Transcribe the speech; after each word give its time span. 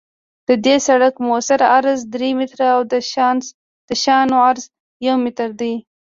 د 0.47 0.49
دې 0.65 0.75
سرک 0.87 1.15
مؤثر 1.25 1.59
عرض 1.73 1.99
درې 2.13 2.29
متره 2.39 2.67
او 2.75 2.81
د 3.89 3.91
شانو 4.03 4.37
عرض 4.47 4.63
یو 5.07 5.15
متر 5.23 5.49
دی 5.61 5.73